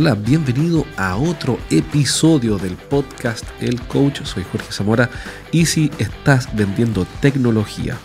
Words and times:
Hola, 0.00 0.14
bienvenido 0.14 0.86
a 0.96 1.16
otro 1.16 1.58
episodio 1.70 2.56
del 2.56 2.76
podcast 2.76 3.44
El 3.60 3.80
Coach. 3.82 4.22
Soy 4.22 4.44
Jorge 4.44 4.70
Zamora 4.70 5.10
y 5.50 5.66
si 5.66 5.90
estás 5.98 6.54
vendiendo 6.54 7.04
tecnología 7.20 7.96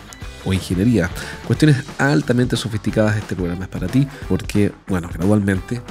o 0.44 0.52
ingeniería, 0.52 1.08
cuestiones 1.46 1.84
altamente 1.98 2.56
sofisticadas, 2.56 3.16
este 3.16 3.36
programa 3.36 3.66
es 3.66 3.70
para 3.70 3.86
ti 3.86 4.08
porque, 4.28 4.72
bueno, 4.88 5.08
gradualmente 5.14 5.82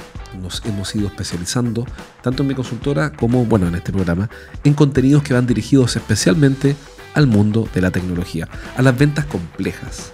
nos 0.42 0.62
hemos 0.66 0.94
ido 0.94 1.06
especializando, 1.06 1.86
tanto 2.22 2.42
en 2.42 2.48
mi 2.48 2.54
consultora 2.54 3.10
como, 3.10 3.46
bueno, 3.46 3.66
en 3.68 3.76
este 3.76 3.90
programa, 3.90 4.28
en 4.62 4.74
contenidos 4.74 5.22
que 5.22 5.32
van 5.32 5.46
dirigidos 5.46 5.96
especialmente 5.96 6.76
al 7.14 7.26
mundo 7.26 7.68
de 7.72 7.80
la 7.80 7.90
tecnología, 7.90 8.48
a 8.76 8.82
las 8.82 8.96
ventas 8.96 9.24
complejas. 9.26 10.12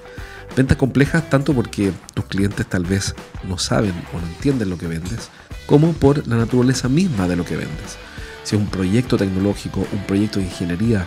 Ventas 0.56 0.77
complejas 0.77 1.28
tanto 1.30 1.54
porque 1.54 1.92
tus 2.14 2.24
clientes 2.26 2.66
tal 2.66 2.84
vez 2.84 3.14
no 3.45 3.59
saben 3.59 3.95
o 4.12 4.20
no 4.20 4.26
entienden 4.26 4.70
lo 4.70 4.78
que 4.78 4.86
vendes, 4.86 5.30
como 5.66 5.92
por 5.92 6.26
la 6.26 6.36
naturaleza 6.36 6.88
misma 6.88 7.28
de 7.28 7.36
lo 7.36 7.45
que 7.45 7.56
vendes. 7.56 7.96
Si 8.42 8.56
es 8.56 8.60
un 8.60 8.68
proyecto 8.68 9.16
tecnológico, 9.16 9.86
un 9.92 10.04
proyecto 10.04 10.38
de 10.38 10.46
ingeniería 10.46 11.06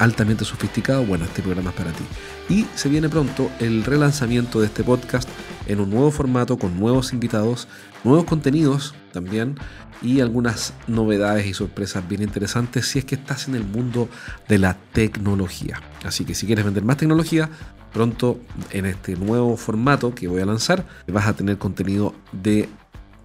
altamente 0.00 0.46
sofisticado, 0.46 1.04
bueno, 1.04 1.26
este 1.26 1.42
programa 1.42 1.70
es 1.70 1.76
para 1.76 1.92
ti. 1.92 2.04
Y 2.48 2.66
se 2.74 2.88
viene 2.88 3.08
pronto 3.08 3.50
el 3.60 3.84
relanzamiento 3.84 4.58
de 4.58 4.66
este 4.66 4.82
podcast 4.82 5.28
en 5.66 5.78
un 5.78 5.90
nuevo 5.90 6.10
formato, 6.10 6.58
con 6.58 6.80
nuevos 6.80 7.12
invitados, 7.12 7.68
nuevos 8.02 8.24
contenidos 8.24 8.94
también 9.12 9.56
y 10.02 10.20
algunas 10.20 10.72
novedades 10.86 11.46
y 11.46 11.52
sorpresas 11.52 12.08
bien 12.08 12.22
interesantes 12.22 12.86
si 12.86 12.98
es 12.98 13.04
que 13.04 13.14
estás 13.14 13.46
en 13.46 13.54
el 13.54 13.64
mundo 13.64 14.08
de 14.48 14.58
la 14.58 14.74
tecnología. 14.92 15.80
Así 16.02 16.24
que 16.24 16.34
si 16.34 16.46
quieres 16.46 16.64
vender 16.64 16.82
más 16.82 16.96
tecnología, 16.96 17.50
pronto 17.92 18.40
en 18.70 18.86
este 18.86 19.16
nuevo 19.16 19.54
formato 19.58 20.14
que 20.14 20.28
voy 20.28 20.40
a 20.40 20.46
lanzar 20.46 20.86
vas 21.08 21.26
a 21.26 21.34
tener 21.34 21.58
contenido 21.58 22.14
de 22.32 22.70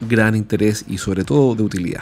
gran 0.02 0.36
interés 0.36 0.84
y 0.90 0.98
sobre 0.98 1.24
todo 1.24 1.56
de 1.56 1.64
utilidad. 1.64 2.02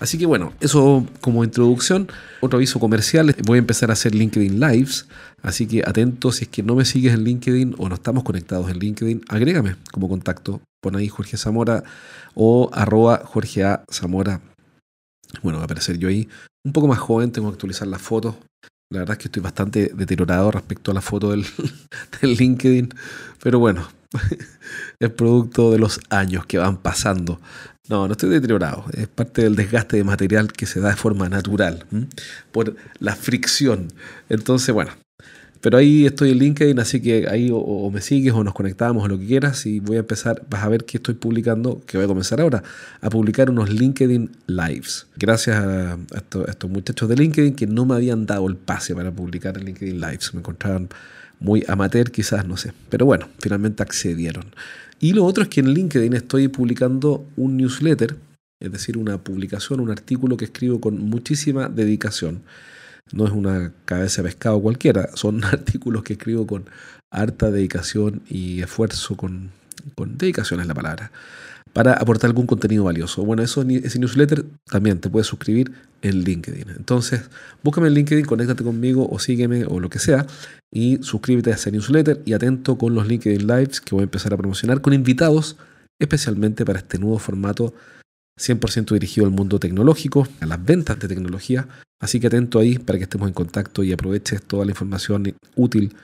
Así 0.00 0.16
que 0.16 0.24
bueno, 0.26 0.54
eso 0.60 1.06
como 1.20 1.44
introducción. 1.44 2.08
Otro 2.40 2.56
aviso 2.56 2.80
comercial, 2.80 3.34
voy 3.46 3.56
a 3.56 3.60
empezar 3.60 3.90
a 3.90 3.92
hacer 3.92 4.14
LinkedIn 4.14 4.58
Lives, 4.58 5.06
así 5.42 5.66
que 5.66 5.82
atento 5.86 6.32
si 6.32 6.44
es 6.44 6.48
que 6.48 6.62
no 6.62 6.74
me 6.74 6.86
sigues 6.86 7.12
en 7.12 7.22
LinkedIn 7.22 7.74
o 7.76 7.88
no 7.88 7.94
estamos 7.94 8.24
conectados 8.24 8.70
en 8.70 8.78
LinkedIn, 8.78 9.22
agrégame 9.28 9.76
como 9.92 10.08
contacto. 10.08 10.62
Pon 10.82 10.96
ahí 10.96 11.08
Jorge 11.08 11.36
Zamora 11.36 11.84
o 12.34 12.70
arroba 12.72 13.22
Jorge. 13.24 13.62
Zamora. 13.92 14.40
Bueno, 15.42 15.58
va 15.58 15.64
a 15.64 15.66
aparecer 15.66 15.98
yo 15.98 16.08
ahí. 16.08 16.26
Un 16.64 16.72
poco 16.72 16.88
más 16.88 16.98
joven, 16.98 17.30
tengo 17.30 17.48
que 17.48 17.54
actualizar 17.54 17.86
las 17.86 18.00
fotos. 18.00 18.36
La 18.90 19.00
verdad 19.00 19.12
es 19.12 19.18
que 19.18 19.28
estoy 19.28 19.42
bastante 19.42 19.92
deteriorado 19.94 20.50
respecto 20.50 20.90
a 20.90 20.94
la 20.94 21.02
foto 21.02 21.30
del, 21.30 21.44
del 22.22 22.34
LinkedIn. 22.34 22.88
Pero 23.42 23.58
bueno, 23.58 23.86
es 24.98 25.10
producto 25.10 25.70
de 25.70 25.78
los 25.78 26.00
años 26.08 26.46
que 26.46 26.58
van 26.58 26.78
pasando. 26.78 27.40
No, 27.88 28.06
no 28.06 28.12
estoy 28.12 28.30
deteriorado. 28.30 28.84
Es 28.92 29.08
parte 29.08 29.42
del 29.42 29.56
desgaste 29.56 29.96
de 29.96 30.04
material 30.04 30.52
que 30.52 30.66
se 30.66 30.80
da 30.80 30.90
de 30.90 30.96
forma 30.96 31.28
natural, 31.28 31.84
por 32.52 32.76
la 32.98 33.16
fricción. 33.16 33.88
Entonces, 34.28 34.74
bueno. 34.74 34.92
Pero 35.60 35.76
ahí 35.76 36.06
estoy 36.06 36.30
en 36.30 36.38
LinkedIn, 36.38 36.78
así 36.78 37.02
que 37.02 37.28
ahí 37.28 37.50
o, 37.52 37.90
me 37.90 38.00
sigues 38.00 38.32
o 38.32 38.42
nos 38.42 38.54
conectamos 38.54 39.04
o 39.04 39.08
lo 39.08 39.18
que 39.18 39.26
quieras 39.26 39.66
y 39.66 39.78
voy 39.78 39.96
a 39.96 40.00
empezar, 40.00 40.42
vas 40.48 40.64
a 40.64 40.68
ver 40.70 40.84
que 40.84 40.96
estoy 40.96 41.14
publicando, 41.14 41.82
que 41.86 41.98
voy 41.98 42.04
a 42.04 42.08
comenzar 42.08 42.40
ahora, 42.40 42.62
a 43.02 43.10
publicar 43.10 43.50
unos 43.50 43.68
LinkedIn 43.68 44.30
Lives. 44.46 45.06
Gracias 45.18 45.58
a, 45.58 45.98
estos, 46.16 46.70
muchachos 46.70 47.10
de 47.10 47.16
LinkedIn 47.16 47.54
que 47.54 47.66
no 47.66 47.84
me 47.84 47.94
habían 47.94 48.24
dado 48.24 48.48
el 48.48 48.56
pase 48.56 48.94
para 48.94 49.10
publicar 49.10 49.58
en 49.58 49.66
LinkedIn 49.66 50.00
Lives. 50.00 50.32
Me 50.32 50.40
encontraban 50.40 50.88
muy 51.40 51.62
amateur 51.68 52.10
quizás, 52.10 52.46
no 52.46 52.56
sé. 52.56 52.72
Pero 52.88 53.04
bueno, 53.04 53.28
finalmente 53.38 53.82
accedieron. 53.82 54.46
Y 55.02 55.14
lo 55.14 55.24
otro 55.24 55.42
es 55.42 55.48
que 55.48 55.60
en 55.60 55.72
LinkedIn 55.72 56.12
estoy 56.12 56.48
publicando 56.48 57.26
un 57.36 57.56
newsletter, 57.56 58.16
es 58.60 58.70
decir, 58.70 58.98
una 58.98 59.16
publicación, 59.24 59.80
un 59.80 59.90
artículo 59.90 60.36
que 60.36 60.44
escribo 60.44 60.78
con 60.78 60.98
muchísima 60.98 61.70
dedicación. 61.70 62.42
No 63.10 63.24
es 63.26 63.32
una 63.32 63.72
cabeza 63.86 64.22
de 64.22 64.28
pescado 64.28 64.60
cualquiera, 64.60 65.08
son 65.16 65.42
artículos 65.44 66.02
que 66.02 66.12
escribo 66.12 66.46
con 66.46 66.66
harta 67.10 67.50
dedicación 67.50 68.20
y 68.28 68.60
esfuerzo, 68.60 69.16
con, 69.16 69.50
dedicación 69.96 70.60
es 70.60 70.66
la 70.66 70.74
palabra 70.74 71.10
para 71.72 71.92
aportar 71.94 72.28
algún 72.28 72.46
contenido 72.46 72.84
valioso. 72.84 73.24
Bueno, 73.24 73.42
eso, 73.42 73.62
ese 73.62 73.98
newsletter 73.98 74.44
también 74.68 74.98
te 74.98 75.08
puedes 75.08 75.26
suscribir 75.26 75.72
en 76.02 76.22
LinkedIn. 76.22 76.70
Entonces, 76.76 77.22
búscame 77.62 77.88
en 77.88 77.94
LinkedIn, 77.94 78.24
conéctate 78.24 78.64
conmigo 78.64 79.08
o 79.10 79.18
sígueme 79.18 79.64
o 79.66 79.80
lo 79.80 79.88
que 79.88 79.98
sea 79.98 80.26
y 80.72 80.98
suscríbete 81.02 81.52
a 81.52 81.54
ese 81.54 81.70
newsletter 81.70 82.22
y 82.24 82.32
atento 82.32 82.76
con 82.78 82.94
los 82.94 83.06
LinkedIn 83.06 83.46
Lives 83.46 83.80
que 83.80 83.94
voy 83.94 84.02
a 84.02 84.04
empezar 84.04 84.32
a 84.34 84.36
promocionar 84.36 84.80
con 84.80 84.92
invitados 84.92 85.56
especialmente 85.98 86.64
para 86.64 86.78
este 86.78 86.98
nuevo 86.98 87.18
formato 87.18 87.74
100% 88.38 88.94
dirigido 88.94 89.26
al 89.26 89.32
mundo 89.32 89.58
tecnológico, 89.58 90.26
a 90.40 90.46
las 90.46 90.64
ventas 90.64 90.98
de 90.98 91.08
tecnología. 91.08 91.68
Así 92.00 92.18
que 92.18 92.28
atento 92.28 92.58
ahí 92.58 92.78
para 92.78 92.98
que 92.98 93.04
estemos 93.04 93.28
en 93.28 93.34
contacto 93.34 93.84
y 93.84 93.92
aproveches 93.92 94.42
toda 94.42 94.64
la 94.64 94.70
información 94.70 95.34
útil 95.54 95.94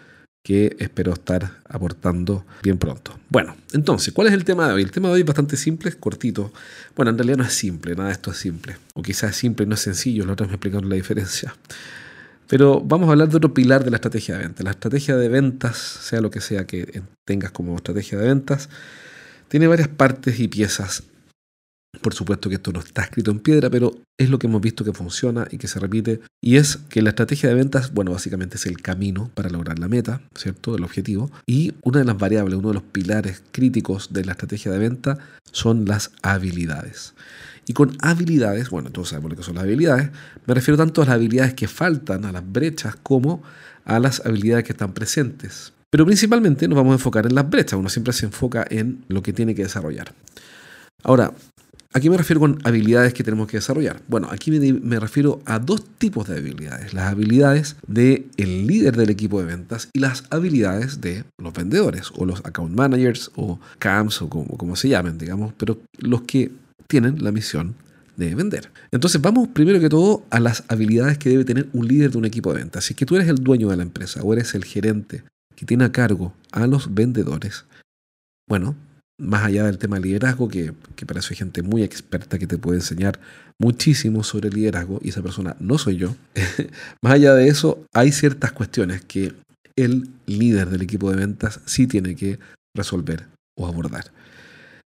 que 0.46 0.76
espero 0.78 1.12
estar 1.12 1.54
aportando 1.68 2.46
bien 2.62 2.78
pronto. 2.78 3.18
Bueno, 3.28 3.56
entonces, 3.72 4.14
¿cuál 4.14 4.28
es 4.28 4.32
el 4.32 4.44
tema 4.44 4.68
de 4.68 4.74
hoy? 4.74 4.82
El 4.82 4.92
tema 4.92 5.08
de 5.08 5.14
hoy 5.14 5.20
es 5.22 5.26
bastante 5.26 5.56
simple, 5.56 5.90
cortito. 5.94 6.52
Bueno, 6.94 7.10
en 7.10 7.18
realidad 7.18 7.38
no 7.38 7.42
es 7.42 7.52
simple, 7.52 7.96
nada 7.96 8.10
de 8.10 8.12
esto 8.12 8.30
es 8.30 8.36
simple. 8.36 8.76
O 8.94 9.02
quizás 9.02 9.30
es 9.30 9.36
simple 9.38 9.64
y 9.64 9.68
no 9.68 9.74
es 9.74 9.80
sencillo, 9.80 10.24
la 10.24 10.34
otra 10.34 10.46
me 10.46 10.52
explicaron 10.52 10.88
la 10.88 10.94
diferencia. 10.94 11.52
Pero 12.46 12.80
vamos 12.80 13.08
a 13.08 13.10
hablar 13.10 13.28
de 13.28 13.38
otro 13.38 13.52
pilar 13.52 13.82
de 13.82 13.90
la 13.90 13.96
estrategia 13.96 14.36
de 14.36 14.44
ventas. 14.44 14.64
La 14.64 14.70
estrategia 14.70 15.16
de 15.16 15.28
ventas, 15.28 15.78
sea 15.78 16.20
lo 16.20 16.30
que 16.30 16.40
sea 16.40 16.64
que 16.64 17.02
tengas 17.24 17.50
como 17.50 17.74
estrategia 17.74 18.16
de 18.16 18.28
ventas, 18.28 18.68
tiene 19.48 19.66
varias 19.66 19.88
partes 19.88 20.38
y 20.38 20.46
piezas 20.46 21.02
por 22.00 22.14
supuesto 22.14 22.48
que 22.48 22.56
esto 22.56 22.72
no 22.72 22.80
está 22.80 23.02
escrito 23.02 23.30
en 23.30 23.40
piedra, 23.40 23.70
pero 23.70 23.94
es 24.18 24.30
lo 24.30 24.38
que 24.38 24.46
hemos 24.46 24.60
visto 24.60 24.84
que 24.84 24.92
funciona 24.92 25.46
y 25.50 25.58
que 25.58 25.68
se 25.68 25.78
repite. 25.78 26.20
Y 26.40 26.56
es 26.56 26.76
que 26.88 27.02
la 27.02 27.10
estrategia 27.10 27.48
de 27.48 27.54
ventas, 27.54 27.92
bueno, 27.92 28.12
básicamente 28.12 28.56
es 28.56 28.66
el 28.66 28.80
camino 28.80 29.30
para 29.34 29.50
lograr 29.50 29.78
la 29.78 29.88
meta, 29.88 30.20
¿cierto? 30.34 30.76
El 30.76 30.84
objetivo. 30.84 31.30
Y 31.46 31.74
una 31.82 32.00
de 32.00 32.04
las 32.04 32.18
variables, 32.18 32.58
uno 32.58 32.68
de 32.68 32.74
los 32.74 32.82
pilares 32.82 33.42
críticos 33.52 34.12
de 34.12 34.24
la 34.24 34.32
estrategia 34.32 34.72
de 34.72 34.78
venta 34.78 35.18
son 35.52 35.84
las 35.84 36.12
habilidades. 36.22 37.14
Y 37.66 37.72
con 37.72 37.96
habilidades, 38.00 38.70
bueno, 38.70 38.90
todos 38.90 39.08
sabemos 39.08 39.32
lo 39.32 39.36
que 39.36 39.42
son 39.42 39.56
las 39.56 39.64
habilidades, 39.64 40.10
me 40.46 40.54
refiero 40.54 40.76
tanto 40.76 41.02
a 41.02 41.06
las 41.06 41.14
habilidades 41.14 41.54
que 41.54 41.66
faltan, 41.66 42.24
a 42.24 42.32
las 42.32 42.50
brechas, 42.50 42.94
como 43.02 43.42
a 43.84 43.98
las 43.98 44.24
habilidades 44.24 44.64
que 44.64 44.72
están 44.72 44.92
presentes. 44.92 45.72
Pero 45.90 46.06
principalmente 46.06 46.68
nos 46.68 46.76
vamos 46.76 46.92
a 46.92 46.94
enfocar 46.94 47.26
en 47.26 47.34
las 47.34 47.48
brechas, 47.48 47.78
uno 47.78 47.88
siempre 47.88 48.12
se 48.12 48.26
enfoca 48.26 48.64
en 48.70 49.04
lo 49.08 49.22
que 49.22 49.32
tiene 49.32 49.54
que 49.54 49.62
desarrollar. 49.62 50.12
Ahora, 51.02 51.32
¿A 51.92 52.00
qué 52.00 52.10
me 52.10 52.16
refiero 52.16 52.40
con 52.40 52.58
habilidades 52.64 53.14
que 53.14 53.24
tenemos 53.24 53.48
que 53.48 53.56
desarrollar? 53.56 54.02
Bueno, 54.08 54.28
aquí 54.30 54.50
me, 54.50 55.00
refiero 55.00 55.40
a 55.46 55.58
dos 55.58 55.84
tipos 55.98 56.28
de 56.28 56.36
habilidades. 56.38 56.92
Las 56.92 57.10
habilidades 57.10 57.76
del 57.86 58.26
líder 58.66 58.96
del 58.96 59.10
equipo 59.10 59.40
de 59.40 59.46
ventas 59.46 59.88
y 59.92 60.00
las 60.00 60.24
habilidades 60.30 61.00
de 61.00 61.24
los 61.38 61.54
vendedores 61.54 62.10
o 62.14 62.26
los 62.26 62.44
account 62.44 62.74
managers 62.74 63.30
o 63.36 63.58
CAMs 63.78 64.20
o 64.22 64.28
como, 64.28 64.58
como 64.58 64.76
se 64.76 64.88
llamen, 64.88 65.18
digamos, 65.18 65.54
pero 65.56 65.78
los 65.98 66.22
que 66.22 66.50
tienen 66.86 67.22
la 67.22 67.32
misión 67.32 67.74
de 68.16 68.34
vender. 68.34 68.70
Entonces 68.90 69.20
vamos 69.20 69.48
primero 69.48 69.80
que 69.80 69.88
todo 69.88 70.24
a 70.30 70.40
las 70.40 70.64
habilidades 70.68 71.18
que 71.18 71.28
debe 71.28 71.44
tener 71.44 71.68
un 71.72 71.86
líder 71.86 72.10
de 72.10 72.18
un 72.18 72.24
equipo 72.24 72.52
de 72.52 72.60
ventas. 72.60 72.84
Si 72.84 72.92
es 72.92 72.96
que 72.96 73.06
tú 73.06 73.16
eres 73.16 73.28
el 73.28 73.36
dueño 73.36 73.68
de 73.68 73.76
la 73.76 73.82
empresa 73.82 74.22
o 74.22 74.32
eres 74.32 74.54
el 74.54 74.64
gerente 74.64 75.22
que 75.54 75.66
tiene 75.66 75.84
a 75.84 75.92
cargo 75.92 76.34
a 76.52 76.66
los 76.66 76.94
vendedores, 76.94 77.64
bueno, 78.48 78.76
más 79.18 79.44
allá 79.44 79.64
del 79.64 79.78
tema 79.78 79.96
de 79.96 80.02
liderazgo, 80.02 80.48
que, 80.48 80.72
que 80.94 81.06
para 81.06 81.20
eso 81.20 81.28
hay 81.30 81.36
gente 81.36 81.62
muy 81.62 81.82
experta 81.82 82.38
que 82.38 82.46
te 82.46 82.58
puede 82.58 82.78
enseñar 82.78 83.18
muchísimo 83.58 84.22
sobre 84.22 84.50
liderazgo, 84.50 85.00
y 85.02 85.08
esa 85.08 85.22
persona 85.22 85.56
no 85.58 85.78
soy 85.78 85.96
yo, 85.96 86.14
más 87.02 87.14
allá 87.14 87.34
de 87.34 87.48
eso, 87.48 87.84
hay 87.94 88.12
ciertas 88.12 88.52
cuestiones 88.52 89.02
que 89.04 89.32
el 89.76 90.08
líder 90.26 90.70
del 90.70 90.82
equipo 90.82 91.10
de 91.10 91.16
ventas 91.16 91.60
sí 91.66 91.86
tiene 91.86 92.16
que 92.16 92.38
resolver 92.74 93.26
o 93.56 93.66
abordar. 93.66 94.12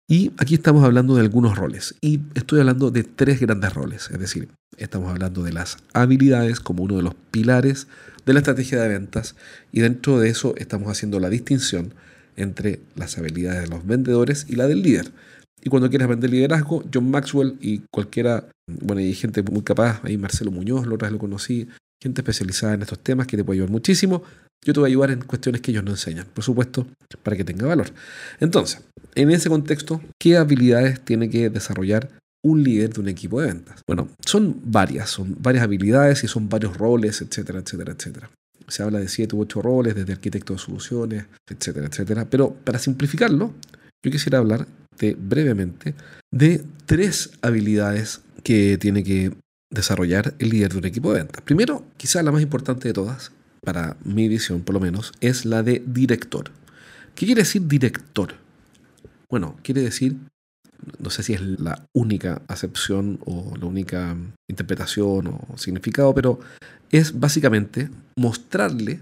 Y 0.07 0.33
aquí 0.37 0.55
estamos 0.55 0.83
hablando 0.83 1.15
de 1.15 1.21
algunos 1.21 1.57
roles, 1.57 1.95
y 2.01 2.19
estoy 2.35 2.59
hablando 2.59 2.91
de 2.91 3.03
tres 3.03 3.39
grandes 3.39 3.73
roles, 3.73 4.09
es 4.11 4.19
decir, 4.19 4.49
estamos 4.77 5.09
hablando 5.09 5.43
de 5.43 5.53
las 5.53 5.77
habilidades 5.93 6.59
como 6.59 6.83
uno 6.83 6.97
de 6.97 7.03
los 7.03 7.15
pilares 7.31 7.87
de 8.25 8.33
la 8.33 8.39
estrategia 8.39 8.81
de 8.81 8.89
ventas, 8.89 9.35
y 9.71 9.79
dentro 9.79 10.19
de 10.19 10.29
eso 10.29 10.53
estamos 10.57 10.89
haciendo 10.89 11.19
la 11.19 11.29
distinción 11.29 11.93
entre 12.35 12.79
las 12.95 13.17
habilidades 13.17 13.63
de 13.63 13.75
los 13.75 13.85
vendedores 13.85 14.45
y 14.49 14.55
la 14.55 14.67
del 14.67 14.81
líder. 14.81 15.11
Y 15.63 15.69
cuando 15.69 15.89
quieras 15.89 16.09
vender 16.09 16.29
liderazgo, 16.29 16.83
John 16.91 17.11
Maxwell 17.11 17.57
y 17.61 17.81
cualquiera, 17.91 18.47
bueno, 18.67 18.99
hay 18.99 19.13
gente 19.13 19.43
muy 19.43 19.61
capaz, 19.61 20.01
ahí 20.03 20.17
Marcelo 20.17 20.51
Muñoz, 20.51 20.87
la 20.87 20.95
otra 20.95 21.07
vez 21.07 21.13
lo 21.13 21.19
conocí, 21.19 21.67
gente 22.01 22.21
especializada 22.21 22.73
en 22.73 22.81
estos 22.81 22.99
temas 22.99 23.27
que 23.27 23.37
te 23.37 23.43
puede 23.43 23.57
ayudar 23.57 23.71
muchísimo. 23.71 24.23
Yo 24.65 24.73
te 24.73 24.79
voy 24.79 24.89
a 24.89 24.91
ayudar 24.91 25.11
en 25.11 25.21
cuestiones 25.21 25.61
que 25.61 25.71
ellos 25.71 25.83
no 25.83 25.91
enseñan, 25.91 26.27
por 26.33 26.43
supuesto, 26.43 26.87
para 27.23 27.37
que 27.37 27.43
tenga 27.43 27.67
valor. 27.67 27.87
Entonces, 28.39 28.81
en 29.15 29.31
ese 29.31 29.49
contexto, 29.49 30.01
¿qué 30.19 30.37
habilidades 30.37 31.01
tiene 31.01 31.29
que 31.29 31.49
desarrollar 31.49 32.09
un 32.43 32.63
líder 32.63 32.93
de 32.93 33.01
un 33.01 33.07
equipo 33.07 33.41
de 33.41 33.47
ventas? 33.47 33.81
Bueno, 33.87 34.09
son 34.25 34.61
varias, 34.63 35.09
son 35.09 35.35
varias 35.39 35.63
habilidades 35.63 36.23
y 36.23 36.27
son 36.27 36.49
varios 36.49 36.77
roles, 36.77 37.21
etcétera, 37.21 37.59
etcétera, 37.59 37.93
etcétera. 37.93 38.31
Se 38.71 38.83
habla 38.83 38.99
de 38.99 39.09
siete 39.09 39.35
u 39.35 39.41
ocho 39.41 39.61
roles, 39.61 39.95
desde 39.95 40.13
arquitecto 40.13 40.53
de 40.53 40.59
soluciones, 40.59 41.25
etcétera, 41.45 41.87
etcétera. 41.87 42.25
Pero 42.29 42.53
para 42.53 42.79
simplificarlo, 42.79 43.53
yo 44.01 44.11
quisiera 44.11 44.37
hablar 44.37 44.65
de, 44.97 45.13
brevemente 45.15 45.93
de 46.31 46.63
tres 46.85 47.31
habilidades 47.41 48.21
que 48.43 48.77
tiene 48.77 49.03
que 49.03 49.33
desarrollar 49.69 50.35
el 50.39 50.49
líder 50.49 50.71
de 50.71 50.77
un 50.77 50.85
equipo 50.85 51.11
de 51.11 51.19
ventas. 51.19 51.41
Primero, 51.41 51.83
quizá 51.97 52.23
la 52.23 52.31
más 52.31 52.41
importante 52.41 52.87
de 52.87 52.93
todas, 52.93 53.33
para 53.61 53.97
mi 54.05 54.29
visión 54.29 54.61
por 54.61 54.73
lo 54.73 54.79
menos, 54.79 55.11
es 55.19 55.45
la 55.45 55.63
de 55.63 55.83
director. 55.85 56.51
¿Qué 57.13 57.25
quiere 57.25 57.41
decir 57.41 57.67
director? 57.67 58.35
Bueno, 59.29 59.57
quiere 59.63 59.81
decir, 59.81 60.15
no 60.99 61.09
sé 61.09 61.23
si 61.23 61.33
es 61.33 61.41
la 61.41 61.85
única 61.95 62.41
acepción 62.47 63.19
o 63.25 63.55
la 63.57 63.65
única 63.65 64.15
interpretación 64.49 65.27
o 65.27 65.57
significado, 65.57 66.13
pero 66.13 66.39
es 66.91 67.19
básicamente 67.19 67.89
mostrarle 68.17 68.99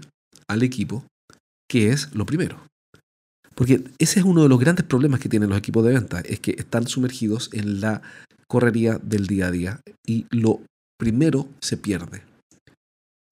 al 0.48 0.62
equipo 0.62 1.04
qué 1.68 1.90
es 1.90 2.14
lo 2.14 2.26
primero. 2.26 2.60
Porque 3.54 3.84
ese 3.98 4.20
es 4.20 4.24
uno 4.24 4.42
de 4.42 4.48
los 4.48 4.58
grandes 4.58 4.86
problemas 4.86 5.20
que 5.20 5.28
tienen 5.28 5.50
los 5.50 5.58
equipos 5.58 5.84
de 5.84 5.92
venta, 5.92 6.20
es 6.20 6.40
que 6.40 6.52
están 6.52 6.86
sumergidos 6.86 7.50
en 7.52 7.80
la 7.80 8.02
correría 8.48 8.98
del 9.02 9.26
día 9.26 9.48
a 9.48 9.50
día 9.50 9.80
y 10.06 10.26
lo 10.30 10.62
primero 10.98 11.48
se 11.60 11.76
pierde. 11.76 12.22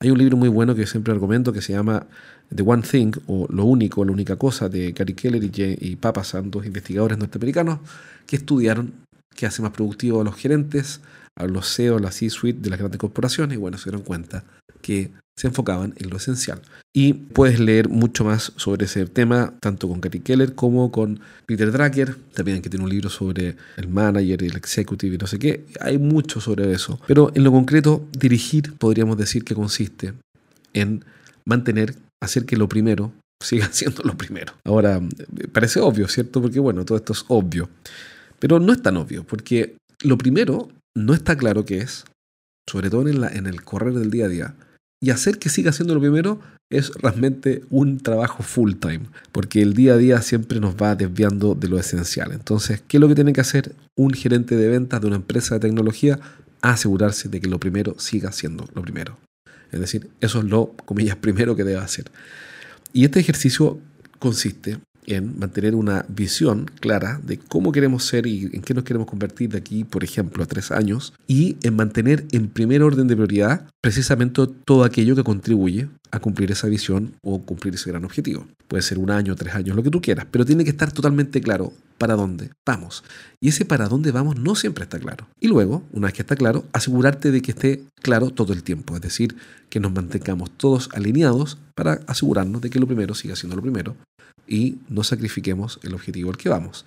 Hay 0.01 0.11
un 0.11 0.19
libro 0.19 0.37
muy 0.37 0.49
bueno 0.49 0.77
que 0.77 0.87
siempre 0.87 1.13
argumento 1.13 1.53
que 1.53 1.61
se 1.61 1.73
llama 1.73 2.07
The 2.55 2.63
One 2.63 2.83
Thing 2.83 3.13
o 3.27 3.49
Lo 3.51 3.65
Único, 3.65 4.05
la 4.05 4.13
única 4.13 4.37
cosa 4.37 4.69
de 4.69 4.93
Gary 4.93 5.15
Keller 5.15 5.43
y, 5.43 5.51
y 5.57 5.97
Papasan, 5.97 6.53
dos 6.53 6.65
investigadores 6.65 7.19
norteamericanos 7.19 7.81
que 8.25 8.37
estudiaron 8.37 8.93
qué 9.35 9.47
hace 9.47 9.61
más 9.61 9.73
productivo 9.73 10.21
a 10.21 10.25
los 10.25 10.37
gerentes, 10.37 11.01
a 11.35 11.47
los 11.47 11.75
CEO, 11.75 11.97
a 11.97 12.01
la 12.01 12.13
C-suite 12.13 12.61
de 12.61 12.71
las 12.71 12.79
grandes 12.79 13.01
corporaciones 13.01 13.57
y 13.57 13.61
bueno, 13.61 13.77
se 13.77 13.91
dieron 13.91 14.03
cuenta 14.03 14.45
que 14.83 15.11
se 15.39 15.47
enfocaban 15.47 15.95
en 15.99 16.11
lo 16.11 16.17
esencial. 16.17 16.61
Y 16.93 17.13
puedes 17.13 17.61
leer 17.61 17.89
mucho 17.89 18.25
más 18.25 18.53
sobre 18.57 18.87
ese 18.87 19.07
tema, 19.07 19.55
tanto 19.61 19.87
con 19.87 20.01
Gary 20.01 20.19
Keller 20.19 20.57
como 20.57 20.91
con 20.91 21.21
Peter 21.47 21.71
Drucker, 21.71 22.17
también 22.35 22.61
que 22.61 22.69
tiene 22.69 22.85
un 22.85 22.91
libro 22.91 23.09
sobre 23.09 23.55
el 23.77 23.89
manager 23.89 24.43
y 24.43 24.47
el 24.47 24.57
executive 24.57 25.15
y 25.15 25.19
no 25.19 25.29
sé 25.29 25.39
qué. 25.39 25.65
Hay 25.81 25.97
mucho 25.99 26.41
sobre 26.41 26.73
eso. 26.73 26.99
Pero 27.07 27.31
en 27.37 27.45
lo 27.45 27.53
concreto, 27.53 28.05
dirigir 28.19 28.75
podríamos 28.75 29.17
decir 29.17 29.45
que 29.45 29.55
consiste 29.55 30.13
en 30.73 31.05
mantener, 31.45 31.95
hacer 32.21 32.45
que 32.45 32.57
lo 32.57 32.69
primero 32.69 33.13
siga 33.41 33.69
siendo 33.71 34.03
lo 34.03 34.19
primero. 34.19 34.55
Ahora, 34.65 35.01
parece 35.53 35.79
obvio, 35.79 36.09
¿cierto? 36.09 36.43
Porque 36.43 36.59
bueno, 36.59 36.85
todo 36.85 36.99
esto 36.99 37.13
es 37.13 37.25
obvio. 37.29 37.71
Pero 38.41 38.59
no 38.59 38.73
es 38.73 38.83
tan 38.83 38.97
obvio, 38.97 39.23
porque 39.23 39.77
lo 40.03 40.19
primero 40.19 40.69
no 40.97 41.15
está 41.15 41.37
claro 41.37 41.65
qué 41.65 41.79
es, 41.79 42.05
sobre 42.69 42.91
todo 42.91 43.07
en, 43.07 43.47
el 43.47 43.63
correr 43.63 43.95
del 43.95 44.11
día 44.11 44.25
a 44.25 44.29
día 44.29 44.55
y 45.01 45.11
hacer 45.11 45.39
que 45.39 45.49
siga 45.49 45.73
siendo 45.73 45.95
lo 45.95 46.01
primero 46.01 46.41
es 46.71 46.93
realmente 46.95 47.63
un 47.71 47.99
trabajo 47.99 48.43
full 48.43 48.75
time, 48.75 49.03
porque 49.33 49.63
el 49.63 49.75
día 49.75 49.95
a 49.95 49.97
día 49.97 50.21
siempre 50.23 50.61
nos 50.61 50.75
va 50.77 50.95
desviando 50.95 51.55
de 51.55 51.69
lo 51.69 51.79
esencial. 51.79 52.33
Entonces, 52.33 52.83
¿qué 52.87 52.99
es 52.99 53.01
lo 53.01 53.09
que 53.09 53.15
tiene 53.15 53.33
que 53.33 53.41
hacer 53.41 53.75
un 53.97 54.13
gerente 54.13 54.57
de 54.57 54.69
ventas 54.69 55.01
de 55.01 55.07
una 55.07 55.17
empresa 55.17 55.55
de 55.55 55.61
tecnología? 55.61 56.19
Asegurarse 56.61 57.29
de 57.29 57.41
que 57.41 57.49
lo 57.49 57.59
primero 57.61 57.99
siga 57.99 58.33
siendo 58.33 58.69
lo 58.75 58.83
primero. 58.83 59.19
Es 59.71 59.81
decir, 59.81 60.11
eso 60.21 60.41
es 60.41 60.45
lo, 60.45 60.75
comillas, 60.85 61.17
primero 61.17 61.57
que 61.57 61.65
debe 61.65 61.79
hacer. 61.79 62.11
Y 62.93 63.05
este 63.05 63.21
ejercicio 63.21 63.81
consiste 64.19 64.79
en 65.09 65.39
mantener 65.39 65.75
una 65.75 66.05
visión 66.09 66.71
clara 66.81 67.19
de 67.25 67.39
cómo 67.39 67.73
queremos 67.73 68.05
ser 68.05 68.27
y 68.27 68.51
en 68.53 68.61
qué 68.61 68.75
nos 68.75 68.85
queremos 68.85 69.09
convertir 69.09 69.51
de 69.51 69.59
aquí, 69.59 69.85
por 69.85 70.05
ejemplo, 70.05 70.45
a 70.45 70.47
tres 70.47 70.71
años, 70.71 71.15
y 71.27 71.57
en 71.63 71.77
mantener 71.77 72.27
en 72.33 72.49
primer 72.49 72.83
orden 72.83 73.09
de 73.09 73.17
prioridad 73.17 73.67
precisamente 73.81 74.43
todo 74.65 74.85
aquello 74.85 75.17
que 75.17 75.25
contribuye 75.25 75.89
a 76.11 76.21
cumplir 76.21 76.51
esa 76.51 76.69
visión 76.69 77.15
o 77.23 77.43
cumplir 77.43 77.75
ese 77.75 77.91
gran 77.91 78.05
objetivo. 78.05 78.47
Puede 78.67 78.83
ser 78.83 78.99
un 78.99 79.11
año, 79.11 79.35
tres 79.35 79.55
años, 79.55 79.77
lo 79.77 79.83
que 79.83 79.91
tú 79.91 80.03
quieras, 80.03 80.27
pero 80.31 80.45
tiene 80.45 80.65
que 80.65 80.71
estar 80.71 80.93
totalmente 80.93 81.41
claro 81.41 81.73
para 81.97 82.15
dónde 82.15 82.51
vamos. 82.67 83.03
Y 83.41 83.49
ese 83.49 83.65
para 83.65 83.89
dónde 83.89 84.13
vamos 84.13 84.39
no 84.39 84.55
siempre 84.55 84.85
está 84.85 84.99
claro. 84.99 85.27
Y 85.41 85.49
luego, 85.49 85.85
una 85.93 86.09
vez 86.09 86.15
que 86.15 86.23
está 86.23 86.37
claro, 86.37 86.65
asegurarte 86.73 87.31
de 87.31 87.41
que 87.41 87.53
esté 87.53 87.83
claro 88.03 88.31
todo 88.31 88.53
el 88.53 88.63
tiempo, 88.63 88.95
es 88.95 89.01
decir, 89.01 89.37
que 89.71 89.81
nos 89.81 89.93
mantengamos 89.93 90.51
todos 90.51 90.91
alineados 90.93 91.59
para 91.75 92.01
asegurarnos 92.07 92.61
de 92.61 92.71
que 92.71 92.79
lo 92.79 92.87
primero 92.87 93.15
siga 93.15 93.37
siendo 93.37 93.57
lo 93.57 93.63
primero 93.63 93.97
y 94.47 94.79
no 94.89 95.03
sacrifiquemos 95.03 95.81
el 95.83 95.95
objetivo 95.95 96.31
al 96.31 96.37
que 96.37 96.49
vamos. 96.49 96.85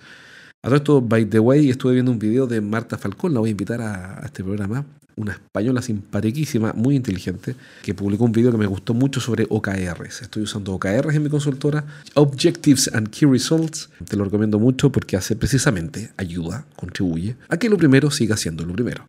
A 0.64 0.68
todo 0.68 0.76
esto, 0.76 1.00
by 1.00 1.24
the 1.24 1.40
way, 1.40 1.70
estuve 1.70 1.94
viendo 1.94 2.12
un 2.12 2.20
video 2.20 2.46
de 2.46 2.60
Marta 2.60 2.96
Falcón, 2.96 3.34
la 3.34 3.40
voy 3.40 3.48
a 3.48 3.50
invitar 3.50 3.80
a, 3.80 4.22
este 4.24 4.44
programa, 4.44 4.86
una 5.16 5.32
española 5.32 5.82
simpaticísima, 5.82 6.72
muy 6.72 6.94
inteligente, 6.94 7.56
que 7.82 7.94
publicó 7.94 8.24
un 8.24 8.32
video 8.32 8.52
que 8.52 8.58
me 8.58 8.66
gustó 8.66 8.94
mucho 8.94 9.20
sobre 9.20 9.44
OKRs. 9.48 10.22
Estoy 10.22 10.44
usando 10.44 10.72
OKRs 10.74 11.16
en 11.16 11.22
mi 11.24 11.30
consultora, 11.30 11.84
Objectives 12.14 12.88
and 12.94 13.10
Key 13.10 13.28
Results. 13.28 13.90
Te 14.08 14.16
lo 14.16 14.24
recomiendo 14.24 14.60
mucho 14.60 14.92
porque 14.92 15.16
hace 15.16 15.34
precisamente, 15.34 16.12
ayuda, 16.16 16.64
contribuye 16.76 17.34
a 17.48 17.56
que 17.56 17.68
lo 17.68 17.76
primero 17.76 18.12
siga 18.12 18.36
siendo 18.36 18.64
lo 18.64 18.72
primero. 18.72 19.08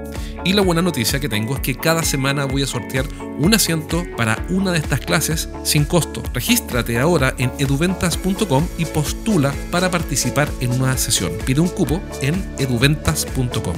Y 0.43 0.53
la 0.53 0.63
buena 0.63 0.81
noticia 0.81 1.19
que 1.19 1.29
tengo 1.29 1.55
es 1.55 1.61
que 1.61 1.75
cada 1.75 2.01
semana 2.01 2.45
voy 2.45 2.63
a 2.63 2.67
sortear 2.67 3.05
un 3.37 3.53
asiento 3.53 4.03
para 4.17 4.43
una 4.49 4.71
de 4.71 4.79
estas 4.79 4.99
clases 4.99 5.49
sin 5.63 5.85
costo. 5.85 6.23
Regístrate 6.33 6.97
ahora 6.97 7.35
en 7.37 7.51
eduventas.com 7.59 8.67
y 8.79 8.85
postula 8.85 9.53
para 9.69 9.91
participar 9.91 10.49
en 10.59 10.71
una 10.71 10.97
sesión. 10.97 11.31
Pide 11.45 11.61
un 11.61 11.69
cupo 11.69 12.01
en 12.21 12.33
eduventas.com. 12.57 13.75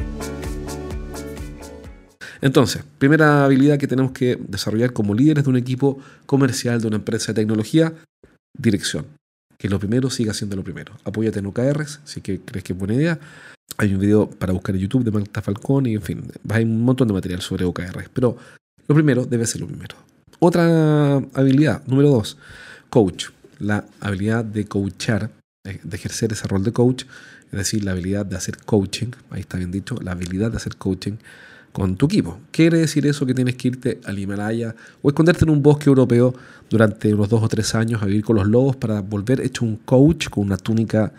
Entonces, 2.42 2.84
primera 2.98 3.44
habilidad 3.44 3.78
que 3.78 3.88
tenemos 3.88 4.12
que 4.12 4.38
desarrollar 4.48 4.94
como 4.94 5.14
líderes 5.14 5.44
de 5.44 5.50
un 5.50 5.58
equipo 5.58 6.00
comercial 6.26 6.82
de 6.82 6.88
una 6.88 6.98
empresa 6.98 7.34
de 7.34 7.42
tecnología, 7.42 7.94
dirección. 8.58 9.06
Que 9.64 9.70
lo 9.70 9.80
primero 9.80 10.10
siga 10.10 10.34
siendo 10.34 10.58
lo 10.58 10.64
primero. 10.66 10.92
Apóyate 11.06 11.40
en 11.40 11.46
OKRs, 11.46 12.02
si 12.04 12.20
que 12.20 12.42
crees 12.42 12.66
que 12.66 12.74
es 12.74 12.78
buena 12.78 12.96
idea. 12.96 13.18
Hay 13.78 13.94
un 13.94 14.02
video 14.02 14.30
para 14.30 14.52
buscar 14.52 14.76
en 14.76 14.82
YouTube 14.82 15.06
de 15.06 15.12
Marta 15.12 15.42
Falcón 15.42 15.86
y 15.86 15.94
en 15.94 16.02
fin, 16.02 16.28
hay 16.50 16.66
un 16.66 16.82
montón 16.82 17.08
de 17.08 17.14
material 17.14 17.42
sobre 17.42 17.64
OKR. 17.64 18.10
Pero 18.14 18.36
lo 18.90 18.94
primero 18.94 19.26
debe 19.26 19.46
ser 19.46 19.62
lo 19.62 19.68
primero. 19.68 19.96
Otra 20.40 21.16
habilidad, 21.34 21.82
número 21.88 22.10
dos, 22.10 22.38
coach. 22.90 23.28
La 23.60 23.86
habilidad 24.02 24.44
de 24.44 24.66
coachar, 24.66 25.32
de 25.64 25.96
ejercer 25.96 26.34
ese 26.34 26.46
rol 26.46 26.66
de 26.66 26.74
coach, 26.74 27.06
es 27.46 27.58
decir, 27.58 27.86
la 27.86 27.92
habilidad 27.92 28.26
de 28.26 28.36
hacer 28.36 28.58
coaching, 28.66 29.12
ahí 29.30 29.40
está 29.40 29.56
bien 29.56 29.72
dicho, 29.72 29.96
la 30.04 30.12
habilidad 30.12 30.52
de 30.52 30.58
hacer 30.58 30.76
coaching 30.76 31.14
con 31.74 31.98
tu 31.98 32.06
equipo. 32.06 32.40
¿Quiere 32.52 32.78
decir 32.78 33.06
eso 33.06 33.26
que 33.26 33.34
tienes 33.34 33.56
que 33.56 33.68
irte 33.68 34.00
al 34.06 34.18
Himalaya 34.18 34.76
o 35.02 35.10
esconderte 35.10 35.44
en 35.44 35.50
un 35.50 35.62
bosque 35.62 35.90
europeo 35.90 36.34
durante 36.70 37.14
unos 37.14 37.28
dos 37.28 37.44
o 37.44 37.50
tres 37.50 37.76
años 37.76 38.02
a 38.02 38.06
vivir 38.06 38.24
con 38.24 38.38
los 38.38 38.48
lobos 38.48 38.76
para 38.78 39.02
volver 39.02 39.42
hecho 39.42 39.66
un 39.66 39.78
coach 39.78 40.30
con 40.30 40.46
una 40.46 40.56
túnica 40.56 41.12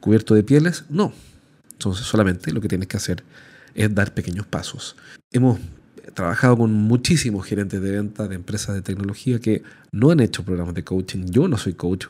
cubierto 0.00 0.34
de 0.34 0.44
pieles? 0.44 0.84
No, 0.90 1.12
entonces 1.72 2.06
solamente 2.06 2.52
lo 2.52 2.60
que 2.60 2.68
tienes 2.68 2.86
que 2.86 2.98
hacer 2.98 3.24
es 3.74 3.92
dar 3.92 4.12
pequeños 4.12 4.46
pasos. 4.46 4.94
Hemos 5.32 5.58
trabajado 6.12 6.58
con 6.58 6.72
muchísimos 6.72 7.46
gerentes 7.46 7.80
de 7.80 7.90
venta 7.90 8.28
de 8.28 8.34
empresas 8.34 8.74
de 8.74 8.82
tecnología 8.82 9.38
que 9.38 9.62
no 9.92 10.10
han 10.10 10.20
hecho 10.20 10.44
programas 10.44 10.74
de 10.74 10.84
coaching. 10.84 11.26
Yo 11.26 11.48
no 11.48 11.56
soy 11.56 11.74
coach 11.74 12.06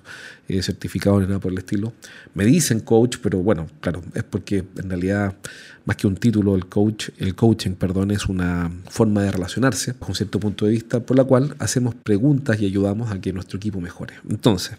he 0.48 0.62
certificado 0.62 1.20
ni 1.20 1.26
nada 1.26 1.38
por 1.38 1.52
el 1.52 1.58
estilo. 1.58 1.92
Me 2.34 2.44
dicen 2.44 2.80
coach, 2.80 3.18
pero 3.22 3.38
bueno, 3.38 3.66
claro, 3.80 4.02
es 4.14 4.24
porque 4.24 4.64
en 4.76 4.88
realidad 4.88 5.36
más 5.84 5.96
que 5.96 6.06
un 6.06 6.16
título, 6.16 6.54
el 6.54 6.66
coach, 6.66 7.10
el 7.18 7.34
coaching, 7.34 7.72
perdón, 7.72 8.10
es 8.10 8.26
una 8.26 8.70
forma 8.88 9.22
de 9.22 9.30
relacionarse 9.30 9.94
con 9.94 10.14
cierto 10.14 10.40
punto 10.40 10.66
de 10.66 10.72
vista 10.72 11.00
por 11.00 11.16
la 11.16 11.24
cual 11.24 11.54
hacemos 11.58 11.94
preguntas 11.94 12.60
y 12.60 12.66
ayudamos 12.66 13.10
a 13.10 13.20
que 13.20 13.32
nuestro 13.32 13.58
equipo 13.58 13.80
mejore. 13.80 14.14
Entonces, 14.28 14.78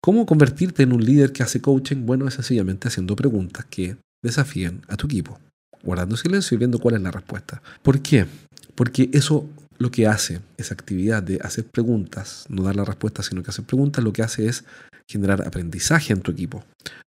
¿Cómo 0.00 0.26
convertirte 0.26 0.84
en 0.84 0.92
un 0.92 1.04
líder 1.04 1.32
que 1.32 1.42
hace 1.42 1.60
coaching? 1.60 2.06
Bueno, 2.06 2.28
es 2.28 2.34
sencillamente 2.34 2.86
haciendo 2.86 3.16
preguntas 3.16 3.66
que 3.68 3.96
desafíen 4.22 4.82
a 4.86 4.96
tu 4.96 5.06
equipo, 5.06 5.40
guardando 5.82 6.16
silencio 6.16 6.54
y 6.54 6.58
viendo 6.58 6.78
cuál 6.78 6.96
es 6.96 7.02
la 7.02 7.10
respuesta. 7.10 7.62
¿Por 7.82 8.00
qué? 8.00 8.26
Porque 8.74 9.10
eso 9.12 9.48
lo 9.78 9.90
que 9.90 10.06
hace, 10.06 10.40
esa 10.56 10.74
actividad 10.74 11.22
de 11.22 11.38
hacer 11.42 11.64
preguntas, 11.64 12.44
no 12.48 12.64
dar 12.64 12.76
la 12.76 12.84
respuesta, 12.84 13.22
sino 13.22 13.42
que 13.42 13.50
hacer 13.50 13.64
preguntas, 13.64 14.02
lo 14.02 14.12
que 14.12 14.22
hace 14.22 14.46
es 14.46 14.64
generar 15.08 15.46
aprendizaje 15.46 16.12
en 16.12 16.20
tu 16.20 16.32
equipo. 16.32 16.64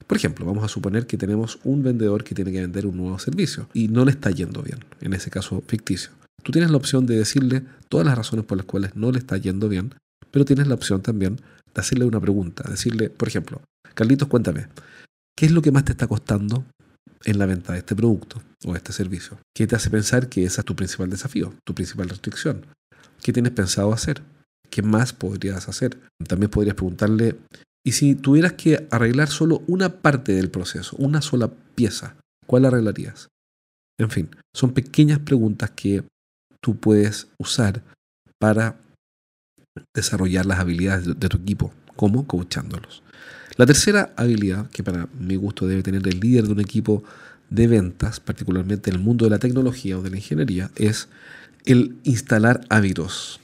Por 0.08 0.18
ejemplo, 0.18 0.46
vamos 0.46 0.64
a 0.64 0.68
suponer 0.68 1.06
que 1.06 1.18
tenemos 1.18 1.60
un 1.64 1.84
vendedor 1.84 2.24
que 2.24 2.34
tiene 2.34 2.52
que 2.52 2.62
vender 2.62 2.88
un 2.88 2.98
nuevo 2.98 3.20
servicio 3.20 3.70
y 3.74 3.90
no 3.90 4.06
le 4.06 4.12
está 4.12 4.32
yendo 4.32 4.64
bien, 4.64 4.80
en 5.02 5.14
ese 5.14 5.30
caso 5.30 5.64
ficticio. 5.68 6.12
Tú 6.44 6.52
tienes 6.52 6.72
la 6.72 6.78
opción 6.78 7.06
de 7.06 7.18
decirle 7.18 7.64
todas 7.90 8.08
las 8.08 8.18
razones 8.18 8.46
por 8.46 8.58
las 8.58 8.66
cuales 8.66 8.96
no 8.96 9.12
le 9.12 9.20
está 9.20 9.38
yendo 9.38 9.70
bien, 9.70 9.94
pero 10.32 10.46
tienes 10.46 10.68
la 10.68 10.74
opción 10.74 11.02
también 11.02 11.36
de 11.36 11.82
hacerle 11.82 12.06
una 12.06 12.20
pregunta, 12.20 12.68
decirle, 12.70 13.10
por 13.10 13.28
ejemplo, 13.28 13.62
Carlitos, 13.94 14.28
cuéntame, 14.28 14.68
¿qué 15.36 15.46
es 15.46 15.52
lo 15.52 15.62
que 15.62 15.72
más 15.72 15.86
te 15.86 15.92
está 15.92 16.08
costando 16.08 16.66
en 17.26 17.40
la 17.40 17.46
venta 17.46 17.74
de 17.74 17.80
este 17.80 17.96
producto 17.96 18.42
o 18.66 18.76
este 18.76 18.94
servicio? 18.94 19.38
¿Qué 19.56 19.68
te 19.68 19.76
hace 19.76 19.90
pensar 19.90 20.30
que 20.30 20.44
ese 20.44 20.62
es 20.62 20.66
tu 20.66 20.76
principal 20.76 21.10
desafío, 21.10 21.54
tu 21.66 21.74
principal 21.74 22.10
restricción? 22.10 22.66
¿Qué 23.22 23.34
tienes 23.34 23.52
pensado 23.52 23.94
hacer? 23.94 24.22
¿Qué 24.70 24.82
más 24.82 25.14
podrías 25.14 25.68
hacer? 25.68 26.00
También 26.28 26.50
podrías 26.50 26.76
preguntarle, 26.76 27.38
¿y 27.86 27.92
si 27.92 28.16
tuvieras 28.16 28.54
que 28.54 28.88
arreglar 28.90 29.28
solo 29.28 29.64
una 29.68 30.02
parte 30.02 30.34
del 30.34 30.50
proceso, 30.50 30.96
una 30.98 31.22
sola 31.22 31.52
pieza, 31.76 32.16
cuál 32.48 32.66
arreglarías? 32.66 33.28
En 34.00 34.10
fin, 34.10 34.30
son 34.56 34.74
pequeñas 34.74 35.20
preguntas 35.20 35.72
que 35.72 36.04
tú 36.62 36.78
puedes 36.78 37.28
usar 37.38 37.84
para 38.40 38.80
desarrollar 39.96 40.46
las 40.46 40.60
habilidades 40.60 41.20
de 41.20 41.30
tu 41.30 41.38
equipo, 41.38 41.74
como 41.96 42.26
coachándolos. 42.26 43.04
La 43.62 43.68
tercera 43.68 44.12
habilidad 44.16 44.72
que 44.72 44.82
para 44.82 45.08
mi 45.20 45.36
gusto 45.36 45.68
debe 45.68 45.84
tener 45.84 46.08
el 46.08 46.20
líder 46.20 46.46
de 46.46 46.54
un 46.54 46.60
equipo 46.62 47.04
de 47.52 47.68
ventas, 47.68 48.20
particularmente 48.20 48.90
en 48.90 48.96
el 48.96 49.04
mundo 49.04 49.26
de 49.26 49.30
la 49.30 49.38
tecnología 49.38 50.00
o 50.00 50.02
de 50.02 50.10
la 50.10 50.16
ingeniería, 50.16 50.72
es 50.76 51.10
el 51.66 51.96
instalar 52.04 52.62
hábitos. 52.70 53.40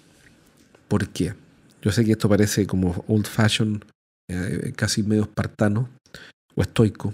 ¿Por 0.88 1.08
qué? 1.10 1.36
Yo 1.84 1.92
sé 1.92 2.04
que 2.04 2.14
esto 2.14 2.28
parece 2.28 2.66
como 2.66 3.06
old 3.08 3.28
fashion, 3.28 3.86
eh, 4.28 4.74
casi 4.76 5.04
medio 5.04 5.22
espartano 5.22 5.88
o 6.56 6.64
estoico, 6.64 7.14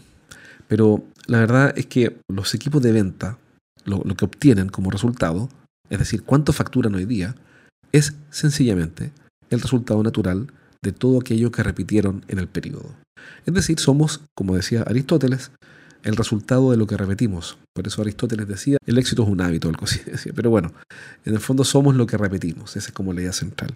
pero 0.69 1.03
la 1.27 1.39
verdad 1.39 1.77
es 1.77 1.87
que 1.87 2.15
los 2.29 2.55
equipos 2.55 2.81
de 2.81 2.93
venta, 2.93 3.37
lo 3.83 4.01
que 4.15 4.23
obtienen 4.23 4.69
como 4.69 4.89
resultado, 4.91 5.49
es 5.89 5.99
decir, 5.99 6.23
cuánto 6.23 6.53
facturan 6.53 6.95
hoy 6.95 7.03
día, 7.03 7.35
es 7.91 8.13
sencillamente 8.29 9.11
el 9.49 9.59
resultado 9.59 10.01
natural 10.03 10.47
de 10.83 10.91
todo 10.91 11.19
aquello 11.19 11.51
que 11.51 11.63
repitieron 11.63 12.23
en 12.27 12.37
el 12.37 12.47
periodo. 12.47 12.93
Es 13.45 13.53
decir, 13.53 13.79
somos, 13.79 14.21
como 14.35 14.55
decía 14.55 14.83
Aristóteles, 14.83 15.51
el 16.03 16.17
resultado 16.17 16.71
de 16.71 16.77
lo 16.77 16.85
que 16.85 16.97
repetimos. 16.97 17.57
Por 17.73 17.87
eso 17.87 18.01
Aristóteles 18.01 18.47
decía, 18.47 18.77
el 18.85 18.97
éxito 18.97 19.23
es 19.23 19.29
un 19.29 19.41
hábito, 19.41 19.69
algo 19.69 19.85
así 19.85 19.99
decía. 20.05 20.33
Pero 20.35 20.49
bueno, 20.49 20.73
en 21.25 21.33
el 21.33 21.39
fondo 21.39 21.63
somos 21.63 21.95
lo 21.95 22.05
que 22.05 22.17
repetimos, 22.17 22.75
esa 22.75 22.89
es 22.89 22.93
como 22.93 23.13
la 23.13 23.21
idea 23.21 23.33
central. 23.33 23.73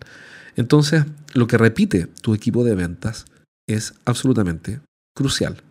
Entonces, 0.55 1.05
lo 1.33 1.47
que 1.47 1.57
repite 1.57 2.07
tu 2.21 2.35
equipo 2.35 2.63
de 2.63 2.75
ventas 2.75 3.25
es 3.67 3.93
absolutamente 4.05 4.81
crucial. 5.15 5.61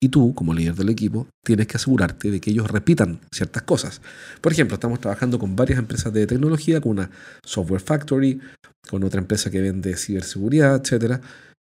Y 0.00 0.10
tú, 0.10 0.32
como 0.34 0.54
líder 0.54 0.76
del 0.76 0.90
equipo, 0.90 1.26
tienes 1.44 1.66
que 1.66 1.76
asegurarte 1.76 2.30
de 2.30 2.40
que 2.40 2.50
ellos 2.50 2.70
repitan 2.70 3.20
ciertas 3.32 3.64
cosas. 3.64 4.00
Por 4.40 4.52
ejemplo, 4.52 4.74
estamos 4.74 5.00
trabajando 5.00 5.38
con 5.38 5.56
varias 5.56 5.78
empresas 5.78 6.12
de 6.12 6.26
tecnología, 6.26 6.80
con 6.80 6.92
una 6.92 7.10
software 7.44 7.80
factory, 7.80 8.40
con 8.88 9.02
otra 9.02 9.20
empresa 9.20 9.50
que 9.50 9.60
vende 9.60 9.96
ciberseguridad, 9.96 10.76
etc. 10.76 11.20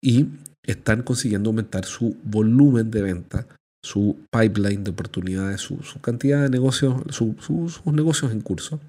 Y 0.03 0.27
están 0.65 1.03
consiguiendo 1.03 1.51
aumentar 1.51 1.85
su 1.85 2.17
volumen 2.25 2.91
de 2.91 3.03
venta, 3.03 3.47
su 3.85 4.19
pipeline 4.33 4.83
de 4.83 4.91
oportunidades, 4.91 5.61
su, 5.61 5.79
cantidad 6.01 6.43
de 6.43 6.51
negocios, 6.51 7.03
sus 7.11 7.87
negocios 7.87 8.33
en 8.33 8.41
curso. 8.41 8.81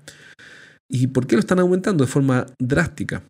¿Y 0.89 1.07
por 1.07 1.27
qué 1.27 1.35
lo 1.35 1.41
están 1.41 1.59
aumentando 1.59 2.03
de 2.03 2.11
forma 2.11 2.47
drástica? 2.59 3.21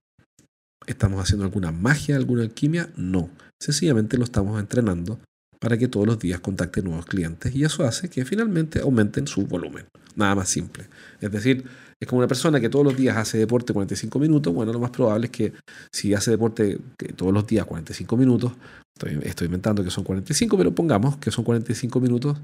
¿Estamos 0.86 1.22
haciendo 1.22 1.44
alguna 1.44 1.74
magia, 1.74 2.16
alguna 2.16 2.44
alquimia? 2.44 2.90
No. 2.96 3.30
Sencillamente 3.62 4.18
lo 4.18 4.24
estamos 4.24 4.58
entrenando 4.58 5.20
para 5.60 5.78
que 5.78 5.88
todos 5.88 6.06
los 6.06 6.20
días 6.20 6.40
contacten 6.40 6.86
nuevos 6.86 7.06
clientes 7.06 7.56
y 7.56 7.64
eso 7.64 7.84
hace 7.84 8.10
que 8.10 8.26
finalmente 8.26 8.80
aumenten 8.80 9.28
su 9.28 9.46
volumen. 9.46 9.86
Nada 10.16 10.36
más 10.36 10.50
simple. 10.50 10.86
Es 11.22 11.32
decir, 11.32 11.64
es 12.00 12.08
como 12.08 12.20
una 12.20 12.28
persona 12.28 12.60
que 12.60 12.70
todos 12.70 12.86
los 12.86 12.96
días 12.96 13.18
hace 13.18 13.38
deporte 13.38 13.74
45 13.74 14.20
minutos, 14.20 14.54
bueno, 14.54 14.72
lo 14.74 14.80
más 14.80 14.92
probable 14.92 15.26
es 15.26 15.32
que 15.32 15.54
si 15.92 16.14
hace 16.14 16.32
deporte 16.32 16.80
todos 17.16 17.34
los 17.34 17.46
días 17.48 17.66
45 17.66 18.18
minutos, 18.18 18.52
estoy, 19.00 19.46
inventando 19.46 19.84
que 19.84 19.92
son 19.92 20.04
45, 20.04 20.58
pero 20.58 20.74
pongamos 20.74 21.18
que 21.18 21.32
son 21.32 21.44
45 21.44 22.00
minutos 22.00 22.38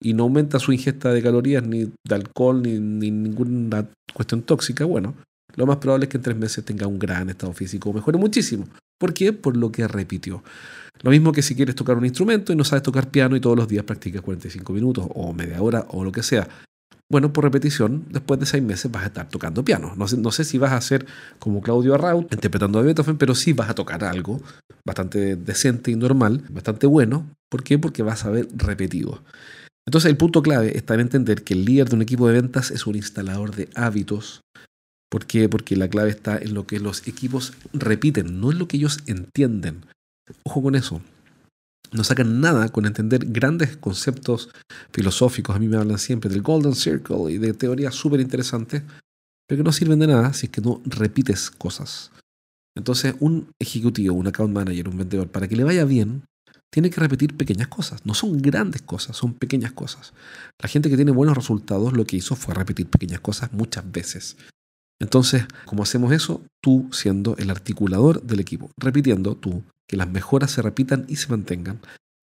y 0.00 0.14
no 0.14 0.24
aumenta 0.24 0.58
su 0.58 0.72
ingesta 0.72 1.12
de 1.12 1.22
calorías, 1.22 1.64
ni 1.64 1.84
de 1.84 2.14
alcohol, 2.14 2.62
ni, 2.62 2.78
ni 2.78 3.10
ninguna 3.10 3.88
cuestión 4.12 4.42
tóxica, 4.42 4.84
bueno, 4.84 5.14
lo 5.54 5.66
más 5.66 5.76
probable 5.76 6.06
es 6.06 6.10
que 6.10 6.16
en 6.16 6.22
tres 6.22 6.36
meses 6.36 6.64
tenga 6.64 6.86
un 6.86 6.98
gran 6.98 7.28
estado 7.28 7.52
físico, 7.52 7.92
mejore 7.92 8.18
muchísimo. 8.18 8.66
¿Por 9.02 9.14
qué? 9.14 9.32
Por 9.32 9.56
lo 9.56 9.72
que 9.72 9.88
repitió. 9.88 10.44
Lo 11.02 11.10
mismo 11.10 11.32
que 11.32 11.42
si 11.42 11.56
quieres 11.56 11.74
tocar 11.74 11.98
un 11.98 12.04
instrumento 12.04 12.52
y 12.52 12.56
no 12.56 12.62
sabes 12.62 12.84
tocar 12.84 13.10
piano 13.10 13.34
y 13.34 13.40
todos 13.40 13.56
los 13.56 13.66
días 13.66 13.82
practicas 13.82 14.22
45 14.22 14.72
minutos 14.72 15.08
o 15.12 15.32
media 15.32 15.60
hora 15.60 15.86
o 15.88 16.04
lo 16.04 16.12
que 16.12 16.22
sea. 16.22 16.46
Bueno, 17.10 17.32
por 17.32 17.42
repetición, 17.42 18.04
después 18.10 18.38
de 18.38 18.46
seis 18.46 18.62
meses 18.62 18.92
vas 18.92 19.02
a 19.02 19.06
estar 19.06 19.28
tocando 19.28 19.64
piano. 19.64 19.92
No 19.96 20.06
sé, 20.06 20.18
no 20.18 20.30
sé 20.30 20.44
si 20.44 20.56
vas 20.56 20.70
a 20.70 20.80
ser 20.80 21.04
como 21.40 21.62
Claudio 21.62 21.96
Arraut 21.96 22.32
interpretando 22.32 22.78
a 22.78 22.82
Beethoven, 22.82 23.18
pero 23.18 23.34
sí 23.34 23.52
vas 23.52 23.70
a 23.70 23.74
tocar 23.74 24.04
algo 24.04 24.40
bastante 24.86 25.34
decente 25.34 25.90
y 25.90 25.96
normal, 25.96 26.44
bastante 26.48 26.86
bueno. 26.86 27.26
¿Por 27.50 27.64
qué? 27.64 27.80
Porque 27.80 28.04
vas 28.04 28.24
a 28.24 28.30
ver 28.30 28.46
repetido. 28.54 29.24
Entonces 29.84 30.12
el 30.12 30.16
punto 30.16 30.42
clave 30.42 30.78
está 30.78 30.94
en 30.94 31.00
entender 31.00 31.42
que 31.42 31.54
el 31.54 31.64
líder 31.64 31.88
de 31.88 31.96
un 31.96 32.02
equipo 32.02 32.28
de 32.28 32.34
ventas 32.34 32.70
es 32.70 32.86
un 32.86 32.94
instalador 32.94 33.52
de 33.56 33.68
hábitos 33.74 34.42
¿Por 35.12 35.26
qué? 35.26 35.46
Porque 35.46 35.76
la 35.76 35.88
clave 35.88 36.08
está 36.08 36.38
en 36.38 36.54
lo 36.54 36.66
que 36.66 36.80
los 36.80 37.06
equipos 37.06 37.52
repiten, 37.74 38.40
no 38.40 38.50
en 38.50 38.58
lo 38.58 38.66
que 38.66 38.78
ellos 38.78 39.00
entienden. 39.04 39.84
Ojo 40.42 40.62
con 40.62 40.74
eso. 40.74 41.02
No 41.92 42.02
sacan 42.02 42.40
nada 42.40 42.70
con 42.70 42.86
entender 42.86 43.26
grandes 43.26 43.76
conceptos 43.76 44.48
filosóficos. 44.90 45.54
A 45.54 45.58
mí 45.58 45.68
me 45.68 45.76
hablan 45.76 45.98
siempre 45.98 46.30
del 46.30 46.40
Golden 46.40 46.74
Circle 46.74 47.30
y 47.30 47.36
de 47.36 47.52
teorías 47.52 47.94
súper 47.94 48.20
interesantes, 48.20 48.84
pero 49.46 49.58
que 49.58 49.64
no 49.64 49.72
sirven 49.72 49.98
de 49.98 50.06
nada 50.06 50.32
si 50.32 50.46
es 50.46 50.52
que 50.52 50.62
no 50.62 50.80
repites 50.86 51.50
cosas. 51.50 52.10
Entonces, 52.74 53.14
un 53.20 53.50
ejecutivo, 53.60 54.14
un 54.14 54.28
account 54.28 54.54
manager, 54.54 54.88
un 54.88 54.96
vendedor, 54.96 55.28
para 55.28 55.46
que 55.46 55.56
le 55.56 55.64
vaya 55.64 55.84
bien, 55.84 56.24
tiene 56.72 56.88
que 56.88 57.02
repetir 57.02 57.36
pequeñas 57.36 57.68
cosas. 57.68 58.06
No 58.06 58.14
son 58.14 58.40
grandes 58.40 58.80
cosas, 58.80 59.14
son 59.14 59.34
pequeñas 59.34 59.72
cosas. 59.72 60.14
La 60.58 60.70
gente 60.70 60.88
que 60.88 60.96
tiene 60.96 61.12
buenos 61.12 61.36
resultados 61.36 61.92
lo 61.92 62.06
que 62.06 62.16
hizo 62.16 62.34
fue 62.34 62.54
repetir 62.54 62.86
pequeñas 62.86 63.20
cosas 63.20 63.52
muchas 63.52 63.92
veces. 63.92 64.38
Entonces, 65.02 65.46
¿cómo 65.64 65.82
hacemos 65.82 66.12
eso? 66.12 66.42
Tú 66.62 66.88
siendo 66.92 67.36
el 67.36 67.50
articulador 67.50 68.22
del 68.22 68.38
equipo, 68.38 68.70
repitiendo 68.78 69.34
tú 69.34 69.64
que 69.88 69.96
las 69.96 70.08
mejoras 70.08 70.52
se 70.52 70.62
repitan 70.62 71.06
y 71.08 71.16
se 71.16 71.28
mantengan 71.28 71.80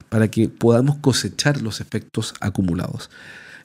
para 0.08 0.32
que 0.32 0.48
podamos 0.48 0.96
cosechar 0.96 1.62
los 1.62 1.82
efectos 1.82 2.34
acumulados. 2.40 3.10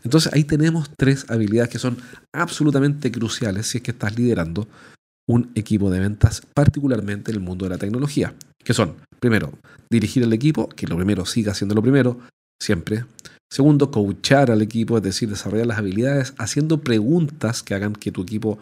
Entonces 0.02 0.32
ahí 0.32 0.42
tenemos 0.42 0.90
tres 0.98 1.26
habilidades 1.30 1.70
que 1.70 1.78
son 1.78 1.96
absolutamente 2.34 3.12
cruciales 3.12 3.68
si 3.68 3.78
es 3.78 3.84
que 3.84 3.92
estás 3.92 4.18
liderando 4.18 4.66
un 5.28 5.52
equipo 5.54 5.90
de 5.90 6.00
ventas, 6.00 6.42
particularmente 6.52 7.30
en 7.30 7.36
el 7.36 7.42
mundo 7.42 7.66
de 7.66 7.70
la 7.70 7.78
tecnología, 7.78 8.34
que 8.64 8.74
son, 8.74 8.96
primero, 9.20 9.56
dirigir 9.88 10.24
al 10.24 10.32
equipo, 10.32 10.68
que 10.68 10.88
lo 10.88 10.96
primero 10.96 11.24
siga 11.24 11.54
siendo 11.54 11.76
lo 11.76 11.82
primero, 11.82 12.18
siempre. 12.60 13.04
Segundo, 13.48 13.92
coachar 13.92 14.50
al 14.50 14.60
equipo, 14.60 14.96
es 14.96 15.04
decir, 15.04 15.28
desarrollar 15.28 15.68
las 15.68 15.78
habilidades 15.78 16.34
haciendo 16.36 16.80
preguntas 16.80 17.62
que 17.62 17.74
hagan 17.74 17.92
que 17.92 18.10
tu 18.10 18.22
equipo 18.22 18.58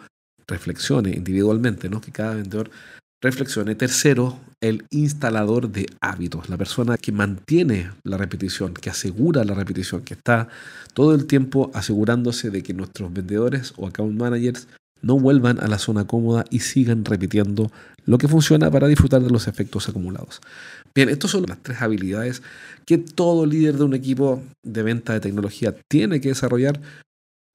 reflexione 0.53 1.11
individualmente, 1.11 1.89
¿no? 1.89 1.99
que 1.99 2.11
cada 2.11 2.35
vendedor 2.35 2.69
reflexione. 3.21 3.75
Tercero, 3.75 4.37
el 4.61 4.85
instalador 4.91 5.69
de 5.69 5.85
hábitos, 6.01 6.49
la 6.49 6.57
persona 6.57 6.97
que 6.97 7.11
mantiene 7.11 7.91
la 8.03 8.17
repetición, 8.17 8.73
que 8.73 8.89
asegura 8.89 9.43
la 9.43 9.55
repetición, 9.55 10.01
que 10.03 10.13
está 10.13 10.49
todo 10.93 11.15
el 11.15 11.25
tiempo 11.25 11.71
asegurándose 11.73 12.49
de 12.51 12.61
que 12.61 12.73
nuestros 12.73 13.11
vendedores 13.11 13.73
o 13.77 13.87
account 13.87 14.19
managers 14.19 14.67
no 15.01 15.19
vuelvan 15.19 15.59
a 15.59 15.67
la 15.67 15.77
zona 15.77 16.05
cómoda 16.05 16.45
y 16.49 16.59
sigan 16.59 17.03
repitiendo 17.03 17.71
lo 18.05 18.17
que 18.17 18.27
funciona 18.27 18.71
para 18.71 18.87
disfrutar 18.87 19.21
de 19.21 19.29
los 19.29 19.47
efectos 19.47 19.87
acumulados. 19.89 20.41
Bien, 20.95 21.09
estas 21.09 21.31
son 21.31 21.45
las 21.47 21.61
tres 21.61 21.81
habilidades 21.81 22.41
que 22.85 22.97
todo 22.97 23.45
líder 23.45 23.77
de 23.77 23.83
un 23.83 23.93
equipo 23.93 24.41
de 24.63 24.83
venta 24.83 25.13
de 25.13 25.19
tecnología 25.19 25.75
tiene 25.89 26.21
que 26.21 26.29
desarrollar 26.29 26.79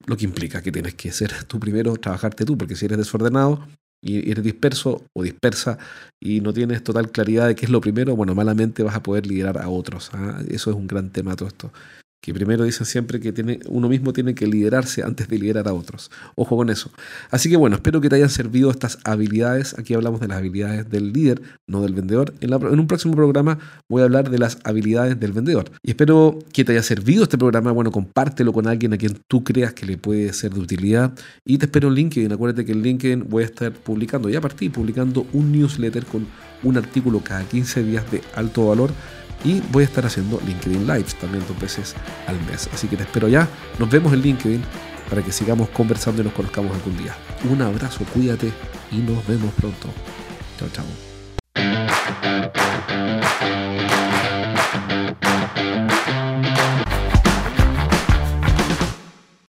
lo 0.05 0.17
que 0.17 0.25
implica 0.25 0.61
que 0.61 0.71
tienes 0.71 0.95
que 0.95 1.11
ser 1.11 1.43
tú 1.45 1.59
primero, 1.59 1.95
trabajarte 1.95 2.45
tú, 2.45 2.57
porque 2.57 2.75
si 2.75 2.85
eres 2.85 2.97
desordenado 2.97 3.67
y 4.01 4.31
eres 4.31 4.43
disperso 4.43 5.03
o 5.13 5.23
dispersa 5.23 5.77
y 6.19 6.41
no 6.41 6.53
tienes 6.53 6.83
total 6.83 7.11
claridad 7.11 7.47
de 7.47 7.55
qué 7.55 7.65
es 7.65 7.71
lo 7.71 7.81
primero, 7.81 8.15
bueno, 8.15 8.33
malamente 8.33 8.83
vas 8.83 8.95
a 8.95 9.03
poder 9.03 9.27
liderar 9.27 9.57
a 9.57 9.69
otros. 9.69 10.11
¿ah? 10.13 10.41
Eso 10.49 10.71
es 10.71 10.75
un 10.75 10.87
gran 10.87 11.09
tema 11.09 11.35
todo 11.35 11.49
esto 11.49 11.71
que 12.21 12.33
primero 12.33 12.65
dicen 12.65 12.85
siempre 12.85 13.19
que 13.19 13.31
tiene, 13.31 13.59
uno 13.67 13.87
mismo 13.87 14.11
tiene 14.11 14.35
que 14.35 14.45
liderarse 14.45 15.03
antes 15.03 15.29
de 15.29 15.39
liderar 15.39 15.67
a 15.67 15.73
otros. 15.73 16.11
Ojo 16.35 16.57
con 16.57 16.69
eso. 16.69 16.91
Así 17.31 17.49
que 17.49 17.55
bueno, 17.55 17.77
espero 17.77 18.01
que 18.01 18.09
te 18.09 18.15
hayan 18.15 18.29
servido 18.29 18.69
estas 18.71 18.99
habilidades. 19.05 19.77
Aquí 19.79 19.93
hablamos 19.93 20.19
de 20.19 20.27
las 20.27 20.37
habilidades 20.37 20.89
del 20.89 21.13
líder, 21.13 21.41
no 21.65 21.81
del 21.81 21.93
vendedor. 21.93 22.33
En, 22.41 22.53
un 22.53 22.87
próximo 22.87 23.15
programa 23.15 23.57
voy 23.87 24.01
a 24.01 24.05
hablar 24.05 24.29
de 24.29 24.37
las 24.37 24.59
habilidades 24.65 25.17
del 25.19 25.31
vendedor. 25.31 25.71
Y 25.81 25.91
espero 25.91 26.39
que 26.51 26.65
te 26.65 26.73
haya 26.73 26.83
servido 26.83 27.23
este 27.23 27.37
programa. 27.37 27.71
Bueno, 27.71 27.91
compártelo 27.91 28.51
con 28.51 28.67
alguien 28.67 28.93
a 28.93 28.97
quien 28.97 29.17
tú 29.27 29.43
creas 29.45 29.73
que 29.73 29.85
le 29.85 29.97
puede 29.97 30.33
ser 30.33 30.53
de 30.53 30.59
utilidad. 30.59 31.13
Y 31.45 31.57
te 31.57 31.67
espero 31.67 31.87
en 31.87 31.95
LinkedIn. 31.95 32.33
Acuérdate 32.33 32.65
que 32.65 32.73
en 32.73 32.81
LinkedIn 32.81 33.29
voy 33.29 33.43
a 33.43 33.45
estar 33.45 33.71
publicando, 33.71 34.29
ya 34.29 34.41
partí 34.41 34.67
publicando 34.67 35.25
un 35.31 35.53
newsletter 35.53 36.05
con 36.05 36.27
un 36.63 36.77
artículo 36.77 37.21
cada 37.23 37.43
15 37.45 37.83
días 37.83 38.11
de 38.11 38.21
alto 38.35 38.67
valor 38.67 38.91
y 39.43 39.61
voy 39.71 39.83
a 39.83 39.85
estar 39.85 40.05
haciendo 40.05 40.39
LinkedIn 40.45 40.85
Lives 40.85 41.15
también 41.15 41.43
dos 41.47 41.59
veces 41.59 41.95
al 42.27 42.39
mes. 42.41 42.69
Así 42.73 42.87
que 42.87 42.97
te 42.97 43.03
espero 43.03 43.27
ya. 43.27 43.47
Nos 43.77 43.89
vemos 43.89 44.13
en 44.13 44.21
LinkedIn 44.21 44.63
para 45.09 45.23
que 45.23 45.31
sigamos 45.31 45.69
conversando 45.69 46.21
y 46.21 46.25
nos 46.25 46.33
conozcamos 46.33 46.75
algún 46.75 46.97
día. 46.97 47.15
Un 47.49 47.61
abrazo, 47.61 48.03
cuídate 48.13 48.51
y 48.91 48.97
nos 48.97 49.25
vemos 49.27 49.53
pronto. 49.53 49.89
Chao, 50.57 50.69
chao. 50.71 50.85